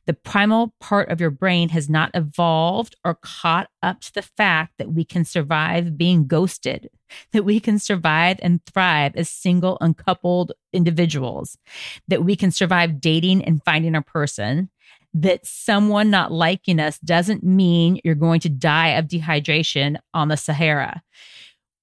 The 0.05 0.13
primal 0.13 0.75
part 0.79 1.09
of 1.09 1.19
your 1.19 1.31
brain 1.31 1.69
has 1.69 1.89
not 1.89 2.11
evolved 2.13 2.95
or 3.03 3.15
caught 3.15 3.69
up 3.81 4.01
to 4.01 4.13
the 4.13 4.21
fact 4.21 4.73
that 4.77 4.93
we 4.93 5.03
can 5.03 5.25
survive 5.25 5.97
being 5.97 6.27
ghosted, 6.27 6.89
that 7.31 7.43
we 7.45 7.59
can 7.59 7.79
survive 7.79 8.39
and 8.41 8.63
thrive 8.65 9.15
as 9.15 9.29
single, 9.29 9.77
uncoupled 9.81 10.51
individuals, 10.73 11.57
that 12.07 12.23
we 12.23 12.35
can 12.35 12.51
survive 12.51 12.99
dating 12.99 13.43
and 13.43 13.63
finding 13.63 13.95
a 13.95 14.01
person, 14.01 14.69
that 15.13 15.45
someone 15.45 16.09
not 16.09 16.31
liking 16.31 16.79
us 16.79 16.99
doesn't 16.99 17.43
mean 17.43 17.99
you're 18.03 18.15
going 18.15 18.41
to 18.41 18.49
die 18.49 18.89
of 18.89 19.07
dehydration 19.07 19.97
on 20.13 20.27
the 20.27 20.37
Sahara. 20.37 21.01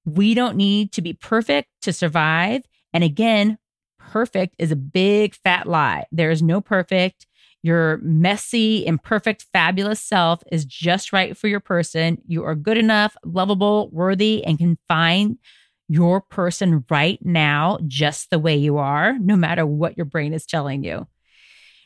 We 0.04 0.34
don't 0.34 0.56
need 0.56 0.92
to 0.92 1.02
be 1.02 1.14
perfect 1.14 1.68
to 1.82 1.92
survive. 1.92 2.62
And 2.92 3.02
again, 3.02 3.58
perfect 3.98 4.56
is 4.58 4.70
a 4.70 4.76
big 4.76 5.34
fat 5.34 5.66
lie. 5.66 6.04
There 6.12 6.30
is 6.30 6.42
no 6.42 6.60
perfect. 6.60 7.26
Your 7.62 7.98
messy, 7.98 8.84
imperfect, 8.84 9.46
fabulous 9.52 10.00
self 10.00 10.42
is 10.50 10.64
just 10.64 11.12
right 11.12 11.36
for 11.36 11.46
your 11.46 11.60
person. 11.60 12.18
You 12.26 12.44
are 12.44 12.56
good 12.56 12.76
enough, 12.76 13.16
lovable, 13.24 13.88
worthy, 13.90 14.44
and 14.44 14.58
can 14.58 14.78
find 14.88 15.38
your 15.88 16.20
person 16.20 16.84
right 16.90 17.18
now 17.22 17.78
just 17.86 18.30
the 18.30 18.38
way 18.38 18.56
you 18.56 18.78
are, 18.78 19.16
no 19.18 19.36
matter 19.36 19.64
what 19.64 19.96
your 19.96 20.06
brain 20.06 20.32
is 20.32 20.46
telling 20.46 20.82
you. 20.82 21.06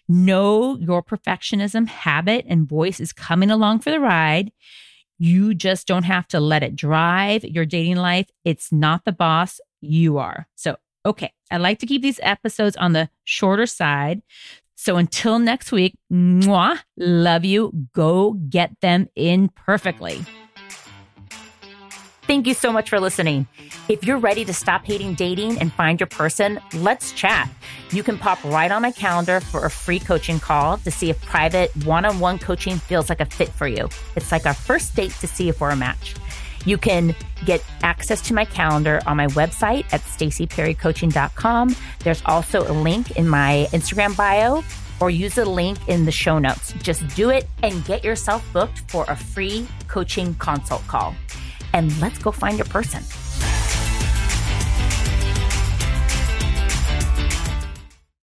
Know 0.09 0.76
your 0.78 1.02
perfectionism 1.02 1.88
habit 1.88 2.47
and 2.49 2.68
voice 2.68 3.00
is 3.00 3.12
coming 3.12 3.50
along 3.50 3.80
for 3.80 3.90
the 3.90 4.00
ride. 4.00 4.52
You 5.18 5.54
just 5.54 5.87
don't 5.87 6.04
have 6.04 6.28
to 6.28 6.40
let 6.40 6.62
it 6.62 6.76
drive 6.76 7.45
your 7.45 7.66
dating 7.66 7.97
life. 7.97 8.30
It's 8.45 8.71
not 8.71 9.04
the 9.04 9.12
boss, 9.12 9.61
you 9.80 10.18
are. 10.18 10.47
So, 10.54 10.76
okay, 11.04 11.33
I 11.50 11.56
like 11.56 11.80
to 11.80 11.87
keep 11.87 12.02
these 12.02 12.21
episodes 12.23 12.76
on 12.76 12.92
the 12.92 13.11
shorter 13.25 13.66
side. 13.66 14.23
So 14.87 14.99
until 14.99 15.40
next 15.40 15.73
week, 15.73 15.99
mwah, 16.12 16.78
love 16.97 17.45
you. 17.45 17.73
Go 17.93 18.35
get 18.35 18.71
them 18.83 19.09
in 19.16 19.49
perfectly. 19.49 20.25
Thank 22.23 22.47
you 22.47 22.55
so 22.55 22.73
much 22.73 22.88
for 22.90 23.00
listening. 23.00 23.49
If 23.88 24.05
you're 24.05 24.19
ready 24.19 24.45
to 24.45 24.55
stop 24.55 24.87
hating 24.87 25.14
dating 25.14 25.59
and 25.59 25.73
find 25.73 25.99
your 25.99 26.07
person, 26.07 26.61
let's 26.73 27.11
chat. 27.11 27.50
You 27.90 28.05
can 28.05 28.16
pop 28.16 28.45
right 28.45 28.71
on 28.71 28.83
my 28.83 28.93
calendar 28.93 29.40
for 29.40 29.64
a 29.64 29.71
free 29.71 29.99
coaching 29.99 30.38
call 30.38 30.78
to 30.78 30.93
see 30.93 31.11
if 31.11 31.21
private 31.21 31.75
one 31.85 32.05
on 32.05 32.21
one 32.21 32.38
coaching 32.38 32.76
feels 32.76 33.09
like 33.09 33.21
a 33.21 33.26
fit 33.26 33.49
for 33.49 33.66
you. 33.66 33.88
It's 34.14 34.31
like 34.31 34.47
our 34.47 34.55
first 34.55 34.95
date 34.95 35.11
to 35.19 35.26
see 35.26 35.49
if 35.49 35.61
we're 35.61 35.71
a 35.71 35.76
match. 35.76 36.14
You 36.66 36.76
can 36.76 37.14
get 37.46 37.64
access 37.82 38.20
to 38.23 38.35
my 38.35 38.44
calendar 38.44 39.00
on 39.06 39.16
my 39.16 39.28
website 39.28 39.87
at 39.92 40.02
stacyperrycoaching.com. 40.02 41.76
There's 42.00 42.23
also 42.26 42.70
a 42.70 42.75
link 42.75 43.12
in 43.12 43.26
my 43.26 43.68
Instagram 43.70 44.14
bio 44.16 44.62
or 45.00 45.11
use 45.11 45.38
a 45.38 45.44
link 45.44 45.78
in 45.88 46.04
the 46.04 46.12
show 46.12 46.38
notes. 46.38 46.73
Just 46.82 47.06
do 47.16 47.30
it 47.30 47.49
and 47.62 47.85
get 47.85 48.04
yourself 48.04 48.44
booked 48.52 48.80
for 48.90 49.04
a 49.08 49.16
free 49.16 49.66
coaching 49.88 50.35
consult 50.35 50.87
call. 50.88 51.14
And 51.73 51.99
let's 52.00 52.19
go 52.19 52.30
find 52.30 52.58
your 52.58 52.67
person. 52.67 53.02